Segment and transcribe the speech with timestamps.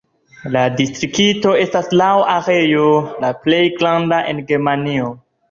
[0.53, 2.89] La distrikto estas laŭ areo
[3.27, 5.15] la plej granda en Germanio.